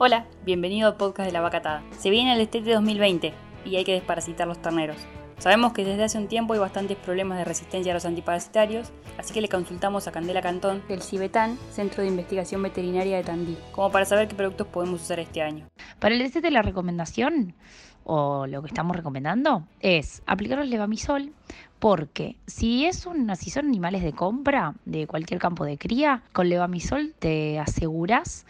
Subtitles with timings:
[0.00, 1.82] Hola, bienvenido al podcast de la vacatada.
[1.98, 4.96] Se viene el Destete 2020 y hay que desparasitar los terneros.
[5.38, 9.34] Sabemos que desde hace un tiempo hay bastantes problemas de resistencia a los antiparasitarios, así
[9.34, 13.90] que le consultamos a Candela Cantón del CIBETAN, Centro de Investigación Veterinaria de Tandil, como
[13.90, 15.66] para saber qué productos podemos usar este año.
[15.98, 17.56] Para el destete la recomendación
[18.04, 21.32] o lo que estamos recomendando es aplicar el levamisol
[21.80, 26.48] porque si es una, si son animales de compra de cualquier campo de cría, con
[26.48, 28.46] levamisol te aseguras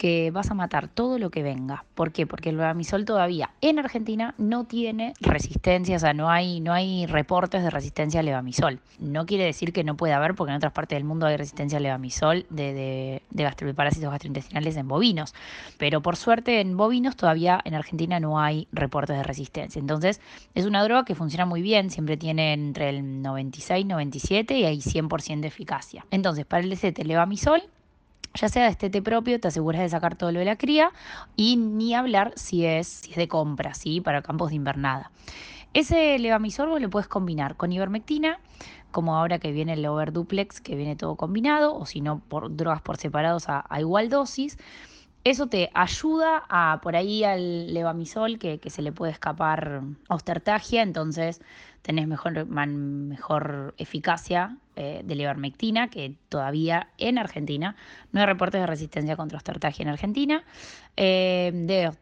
[0.00, 1.84] que vas a matar todo lo que venga.
[1.94, 2.26] ¿Por qué?
[2.26, 7.04] Porque el levamisol todavía en Argentina no tiene resistencia, o sea, no hay, no hay
[7.04, 8.80] reportes de resistencia al levamisol.
[8.98, 11.76] No quiere decir que no pueda haber, porque en otras partes del mundo hay resistencia
[11.76, 15.34] al levamisol de, de, de gastrointestinales en bovinos.
[15.76, 19.80] Pero por suerte en bovinos todavía en Argentina no hay reportes de resistencia.
[19.80, 20.22] Entonces
[20.54, 24.64] es una droga que funciona muy bien, siempre tiene entre el 96 y 97 y
[24.64, 26.06] hay 100% de eficacia.
[26.10, 27.62] Entonces para el DCT levamisol
[28.34, 30.92] ya sea de estete propio, te aseguras de sacar todo lo de la cría
[31.36, 34.00] y ni hablar si es, si es de compra, ¿sí?
[34.00, 35.10] para campos de invernada.
[35.72, 38.40] Ese levamisol vos lo puedes combinar con ivermectina,
[38.90, 42.82] como ahora que viene el overduplex, que viene todo combinado, o si no, por drogas
[42.82, 44.58] por separados a, a igual dosis.
[45.22, 50.82] Eso te ayuda a por ahí al levamisol que, que se le puede escapar ostertagia,
[50.82, 51.40] entonces
[51.82, 57.76] tenés mejor, mejor eficacia eh, de la que todavía en Argentina.
[58.12, 60.44] No hay reportes de resistencia contra ostertagia en Argentina,
[60.96, 61.50] eh,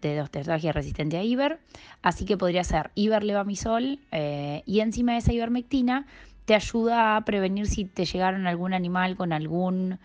[0.01, 1.61] de, ostertagia resistente a Iber,
[2.03, 6.07] así que podría ser Iberlevamisol eh, y encima de esa ivermectina
[6.45, 9.99] te ayuda a prevenir si te llegaron algún animal con algún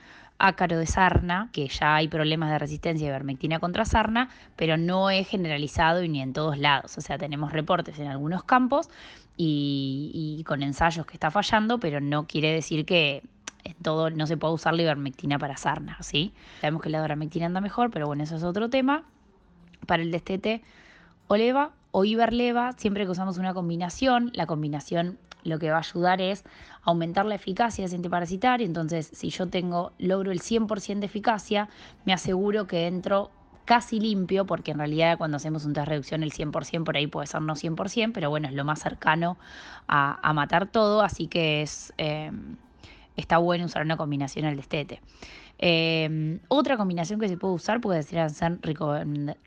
[0.43, 5.09] ácaro de sarna, que ya hay problemas de resistencia de ivermectina contra sarna, pero no
[5.09, 6.97] es generalizado y ni en todos lados.
[6.97, 8.89] O sea, tenemos reportes en algunos campos
[9.37, 13.23] y, con ensayos que está fallando, pero no quiere decir que
[13.63, 16.33] en todo no se pueda usar la ivermectina para sarna, ¿sí?
[16.59, 19.03] Sabemos que la ivermectina anda mejor, pero bueno, eso es otro tema.
[19.87, 20.61] Para el destete,
[21.27, 26.21] oleva o iberleva, siempre que usamos una combinación, la combinación lo que va a ayudar
[26.21, 26.43] es
[26.81, 28.65] aumentar la eficacia de ese antiparasitario.
[28.65, 31.69] Entonces, si yo tengo, logro el 100% de eficacia,
[32.05, 33.31] me aseguro que entro
[33.65, 37.27] casi limpio, porque en realidad cuando hacemos un test reducción el 100% por ahí puede
[37.27, 39.37] ser no 100%, pero bueno, es lo más cercano
[39.87, 42.31] a, matar todo, así que es, eh,
[43.15, 45.01] está bueno usar una combinación al destete.
[45.59, 48.95] Eh, otra combinación que se puede usar puede ser rico,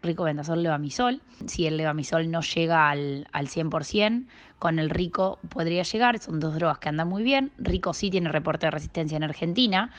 [0.03, 1.21] rico vendasol levamisol.
[1.47, 4.27] Si el levamisol no llega al, al 100%,
[4.59, 6.19] con el rico podría llegar.
[6.19, 7.53] Son dos drogas que andan muy bien.
[7.59, 9.91] Rico sí tiene reporte de resistencia en Argentina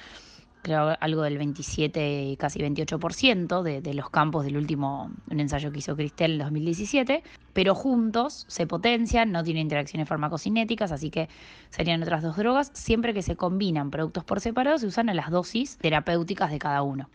[0.62, 5.95] creo algo del 27, casi 28% de, de los campos del último ensayo que hizo
[5.95, 7.23] Cristel en 2017,
[7.53, 11.29] pero juntos se potencian, no tienen interacciones farmacocinéticas, así que
[11.69, 12.72] serían otras dos drogas.
[12.73, 16.81] Siempre que se combinan productos por separado, se usan a las dosis terapéuticas de cada
[16.84, 17.09] uno.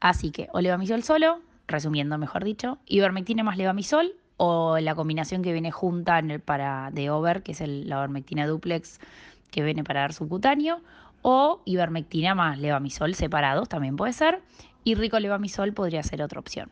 [0.00, 5.52] Así que o levamisol solo, resumiendo mejor dicho, ivermectina más levamisol o la combinación que
[5.52, 8.98] viene junta en el para de over, que es la ivermectina duplex
[9.50, 10.80] que viene para dar subcutáneo,
[11.22, 14.42] o ivermectina más levamisol separados también puede ser,
[14.84, 16.70] y rico levamisol podría ser otra opción.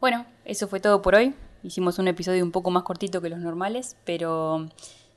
[0.00, 1.34] Bueno, eso fue todo por hoy.
[1.62, 4.68] Hicimos un episodio un poco más cortito que los normales, pero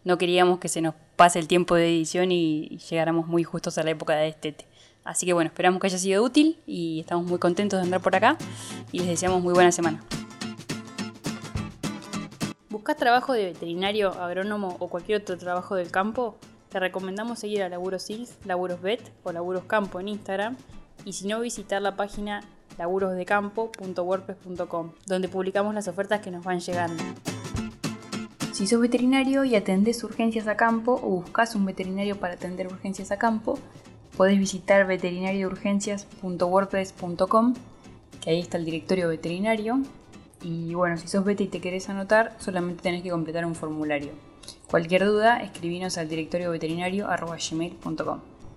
[0.03, 3.83] no queríamos que se nos pase el tiempo de edición y llegáramos muy justos a
[3.83, 4.55] la época de este.
[5.03, 8.15] Así que bueno, esperamos que haya sido útil y estamos muy contentos de andar por
[8.15, 8.37] acá
[8.91, 10.03] y les deseamos muy buena semana.
[12.69, 16.37] ¿Buscas trabajo de veterinario, agrónomo o cualquier otro trabajo del campo?
[16.71, 20.55] Te recomendamos seguir a Laburos Sils, Laburos Vet o Laburos Campo en Instagram
[21.03, 22.45] y si no visitar la página
[22.77, 27.03] laburosdecampo.wordpress.com donde publicamos las ofertas que nos van llegando.
[28.53, 33.11] Si sos veterinario y atendés urgencias a campo o buscas un veterinario para atender urgencias
[33.11, 33.59] a campo,
[34.15, 37.53] podés visitar veterinariourgencias.wordpress.com
[38.21, 39.81] que ahí está el directorio veterinario.
[40.41, 44.30] Y bueno, si sos vete y te querés anotar, solamente tenés que completar un formulario.
[44.71, 46.53] Cualquier duda, escribinos al directorio.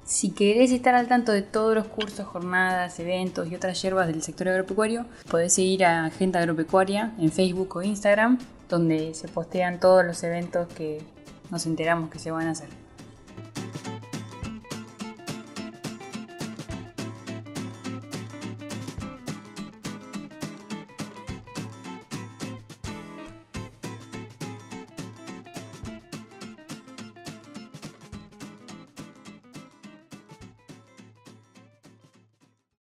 [0.05, 4.23] Si querés estar al tanto de todos los cursos, jornadas, eventos y otras hierbas del
[4.23, 10.05] sector agropecuario, podés seguir a Agenda Agropecuaria en Facebook o Instagram, donde se postean todos
[10.05, 11.03] los eventos que
[11.51, 12.84] nos enteramos que se van a hacer.